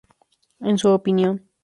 [0.61, 1.47] En su opinión.